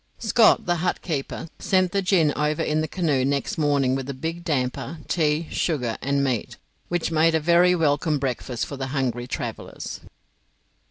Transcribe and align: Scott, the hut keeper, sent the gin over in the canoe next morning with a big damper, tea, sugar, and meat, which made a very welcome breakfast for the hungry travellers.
Scott, 0.17 0.65
the 0.65 0.77
hut 0.77 1.03
keeper, 1.03 1.47
sent 1.59 1.91
the 1.91 2.01
gin 2.01 2.33
over 2.35 2.63
in 2.63 2.81
the 2.81 2.87
canoe 2.87 3.23
next 3.23 3.59
morning 3.59 3.93
with 3.93 4.09
a 4.09 4.15
big 4.15 4.43
damper, 4.43 4.97
tea, 5.07 5.47
sugar, 5.51 5.95
and 6.01 6.23
meat, 6.23 6.57
which 6.87 7.11
made 7.11 7.35
a 7.35 7.39
very 7.39 7.75
welcome 7.75 8.17
breakfast 8.17 8.65
for 8.65 8.77
the 8.77 8.87
hungry 8.87 9.27
travellers. 9.27 9.99